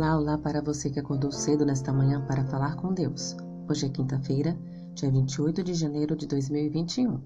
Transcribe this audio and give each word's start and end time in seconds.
Olá, 0.00 0.16
olá 0.16 0.38
para 0.38 0.62
você 0.62 0.88
que 0.88 0.98
acordou 0.98 1.30
cedo 1.30 1.66
nesta 1.66 1.92
manhã 1.92 2.24
para 2.26 2.42
falar 2.46 2.74
com 2.76 2.94
Deus. 2.94 3.36
Hoje 3.68 3.84
é 3.84 3.88
quinta-feira, 3.90 4.58
dia 4.94 5.10
28 5.10 5.62
de 5.62 5.74
janeiro 5.74 6.16
de 6.16 6.26
2021. 6.26 7.20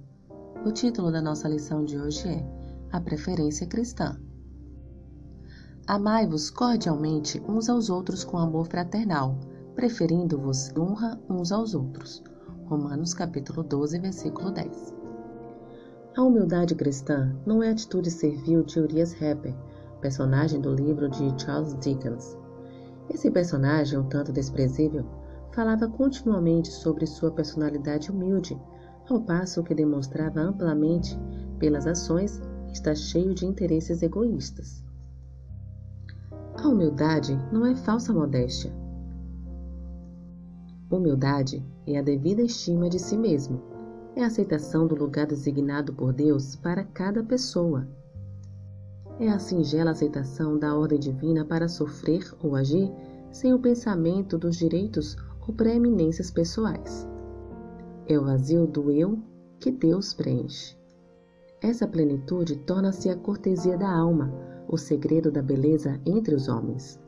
O 0.67 0.73
título 0.73 1.13
da 1.13 1.23
nossa 1.23 1.49
lição 1.49 1.85
de 1.85 1.97
hoje 1.97 2.29
é 2.29 2.45
A 2.91 3.01
Preferência 3.01 3.65
Cristã. 3.65 4.21
Amai-vos 5.87 6.51
cordialmente 6.51 7.41
uns 7.49 7.69
aos 7.69 7.91
outros 7.91 8.25
com 8.25 8.39
amor 8.39 8.67
fraternal, 8.67 9.39
preferindo-vos 9.77 10.73
honra 10.77 11.17
uns 11.31 11.53
aos 11.53 11.77
outros. 11.77 12.25
Romanos 12.67 13.15
capítulo 13.15 13.63
12, 13.63 14.01
versículo 14.01 14.51
10. 14.51 14.93
A 16.17 16.23
humildade 16.25 16.75
cristã 16.75 17.37
não 17.47 17.63
é 17.63 17.71
atitude 17.71 18.11
servil 18.11 18.65
de 18.65 18.81
Urias 18.81 19.13
Heber, 19.23 19.55
personagem 20.01 20.61
do 20.61 20.75
livro 20.75 21.09
de 21.09 21.41
Charles 21.41 21.79
Dickens. 21.79 22.37
Esse 23.09 23.31
personagem, 23.31 23.99
um 23.99 24.09
tanto 24.09 24.33
desprezível, 24.33 25.05
falava 25.53 25.89
continuamente 25.89 26.69
sobre 26.69 27.07
sua 27.07 27.31
personalidade 27.31 28.11
humilde, 28.11 28.61
ao 29.09 29.21
passo 29.21 29.63
que 29.63 29.75
demonstrava 29.75 30.41
amplamente, 30.41 31.19
pelas 31.59 31.87
ações, 31.87 32.41
está 32.73 32.95
cheio 32.95 33.35
de 33.35 33.47
interesses 33.47 34.03
egoístas. 34.03 34.83
A 36.57 36.69
humildade 36.69 37.39
não 37.53 37.67
é 37.67 37.77
falsa 37.77 38.13
modéstia. 38.13 38.73
Humildade 40.91 41.65
é 41.87 41.99
a 41.99 42.03
devida 42.03 42.43
estima 42.43 42.89
de 42.89 42.99
si 42.99 43.17
mesmo, 43.17 43.61
é 44.17 44.23
a 44.23 44.27
aceitação 44.27 44.87
do 44.87 44.95
lugar 44.95 45.27
designado 45.27 45.93
por 45.93 46.13
Deus 46.13 46.57
para 46.57 46.85
cada 46.85 47.23
pessoa 47.23 47.87
é 49.19 49.29
a 49.29 49.39
singela 49.39 49.93
aceitação 49.93 50.59
da 50.59 50.75
ordem 50.75 50.99
divina 50.99 51.45
para 51.45 51.69
sofrer 51.69 52.33
ou 52.43 52.57
agir 52.57 52.91
sem 53.31 53.53
o 53.53 53.59
pensamento 53.59 54.37
dos 54.37 54.57
direitos 54.57 55.17
ou 55.47 55.55
preeminências 55.55 56.31
pessoais. 56.31 57.07
É 58.07 58.19
o 58.19 58.25
vazio 58.25 58.67
do 58.67 58.91
eu 58.91 59.19
que 59.61 59.71
Deus 59.71 60.13
preenche. 60.13 60.77
Essa 61.61 61.87
plenitude 61.87 62.57
torna-se 62.57 63.09
a 63.09 63.17
cortesia 63.17 63.77
da 63.79 63.91
alma, 63.91 64.33
o 64.69 64.77
segredo 64.77 65.31
da 65.31 65.41
beleza 65.41 66.01
entre 66.05 66.35
os 66.35 66.49
homens. 66.49 67.01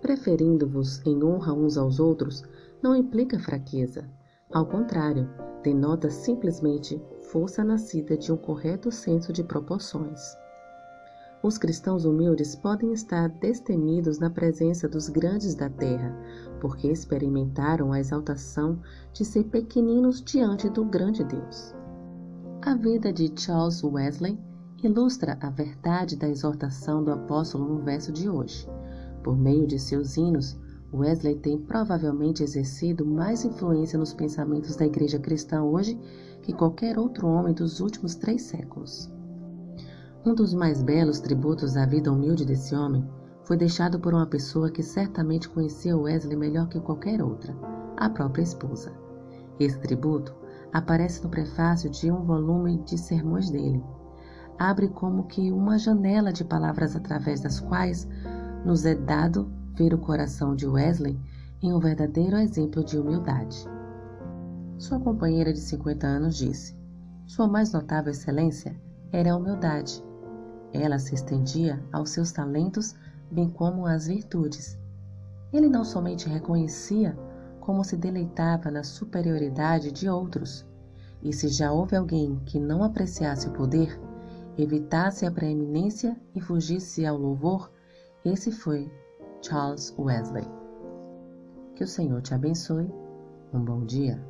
Preferindo-vos 0.00 1.04
em 1.04 1.22
honra 1.24 1.52
uns 1.52 1.76
aos 1.76 1.98
outros 1.98 2.42
não 2.82 2.94
implica 2.94 3.38
fraqueza. 3.38 4.08
Ao 4.52 4.66
contrário, 4.66 5.28
denota 5.62 6.10
simplesmente 6.10 7.02
força 7.30 7.64
nascida 7.64 8.16
de 8.16 8.32
um 8.32 8.36
correto 8.36 8.90
senso 8.90 9.32
de 9.32 9.44
proporções. 9.44 10.20
Os 11.42 11.56
cristãos 11.56 12.04
humildes 12.04 12.54
podem 12.54 12.92
estar 12.92 13.26
destemidos 13.28 14.18
na 14.18 14.28
presença 14.28 14.86
dos 14.86 15.08
grandes 15.08 15.54
da 15.54 15.70
terra, 15.70 16.14
porque 16.60 16.86
experimentaram 16.88 17.92
a 17.92 17.98
exaltação 17.98 18.78
de 19.10 19.24
ser 19.24 19.44
pequeninos 19.44 20.20
diante 20.20 20.68
do 20.68 20.84
grande 20.84 21.24
Deus. 21.24 21.74
A 22.60 22.74
vida 22.74 23.10
de 23.10 23.32
Charles 23.34 23.82
Wesley 23.82 24.38
ilustra 24.82 25.38
a 25.40 25.48
verdade 25.48 26.14
da 26.14 26.28
exortação 26.28 27.02
do 27.02 27.10
apóstolo 27.10 27.66
no 27.66 27.82
verso 27.82 28.12
de 28.12 28.28
hoje. 28.28 28.68
Por 29.22 29.34
meio 29.34 29.66
de 29.66 29.78
seus 29.78 30.18
hinos, 30.18 30.58
Wesley 30.92 31.36
tem 31.36 31.56
provavelmente 31.56 32.42
exercido 32.42 33.06
mais 33.06 33.46
influência 33.46 33.98
nos 33.98 34.12
pensamentos 34.12 34.76
da 34.76 34.84
igreja 34.84 35.18
cristã 35.18 35.62
hoje 35.62 35.98
que 36.42 36.52
qualquer 36.52 36.98
outro 36.98 37.26
homem 37.28 37.54
dos 37.54 37.80
últimos 37.80 38.14
três 38.14 38.42
séculos. 38.42 39.10
Um 40.22 40.34
dos 40.34 40.52
mais 40.52 40.82
belos 40.82 41.18
tributos 41.18 41.78
à 41.78 41.86
vida 41.86 42.12
humilde 42.12 42.44
desse 42.44 42.74
homem 42.74 43.08
foi 43.42 43.56
deixado 43.56 43.98
por 43.98 44.12
uma 44.12 44.26
pessoa 44.26 44.70
que 44.70 44.82
certamente 44.82 45.48
conhecia 45.48 45.96
Wesley 45.96 46.36
melhor 46.36 46.68
que 46.68 46.78
qualquer 46.78 47.22
outra, 47.22 47.56
a 47.96 48.10
própria 48.10 48.42
esposa. 48.42 48.92
Esse 49.58 49.78
tributo 49.78 50.34
aparece 50.74 51.24
no 51.24 51.30
prefácio 51.30 51.88
de 51.88 52.12
um 52.12 52.22
volume 52.22 52.82
de 52.84 52.98
sermões 52.98 53.48
dele. 53.48 53.82
Abre 54.58 54.88
como 54.88 55.24
que 55.24 55.50
uma 55.50 55.78
janela 55.78 56.34
de 56.34 56.44
palavras 56.44 56.94
através 56.94 57.40
das 57.40 57.58
quais 57.58 58.06
nos 58.62 58.84
é 58.84 58.94
dado 58.94 59.50
ver 59.74 59.94
o 59.94 59.98
coração 59.98 60.54
de 60.54 60.66
Wesley 60.66 61.18
em 61.62 61.72
um 61.72 61.80
verdadeiro 61.80 62.36
exemplo 62.36 62.84
de 62.84 62.98
humildade. 62.98 63.64
Sua 64.76 65.00
companheira 65.00 65.50
de 65.50 65.60
50 65.60 66.06
anos 66.06 66.36
disse: 66.36 66.76
Sua 67.24 67.48
mais 67.48 67.72
notável 67.72 68.12
excelência 68.12 68.78
era 69.10 69.32
a 69.32 69.36
humildade 69.36 70.09
ela 70.72 70.98
se 70.98 71.14
estendia 71.14 71.82
aos 71.92 72.10
seus 72.10 72.32
talentos, 72.32 72.94
bem 73.30 73.48
como 73.48 73.86
às 73.86 74.06
virtudes. 74.06 74.78
Ele 75.52 75.68
não 75.68 75.84
somente 75.84 76.28
reconhecia, 76.28 77.16
como 77.60 77.84
se 77.84 77.96
deleitava 77.96 78.70
na 78.70 78.82
superioridade 78.82 79.92
de 79.92 80.08
outros. 80.08 80.66
E 81.22 81.32
se 81.32 81.48
já 81.48 81.72
houve 81.72 81.96
alguém 81.96 82.40
que 82.46 82.58
não 82.58 82.82
apreciasse 82.82 83.48
o 83.48 83.52
poder, 83.52 84.00
evitasse 84.56 85.26
a 85.26 85.30
preeminência 85.30 86.16
e 86.34 86.40
fugisse 86.40 87.04
ao 87.04 87.16
louvor, 87.16 87.70
esse 88.24 88.50
foi 88.50 88.90
Charles 89.42 89.94
Wesley. 89.98 90.46
Que 91.74 91.84
o 91.84 91.88
Senhor 91.88 92.20
te 92.22 92.34
abençoe. 92.34 92.90
Um 93.52 93.64
bom 93.64 93.84
dia. 93.84 94.22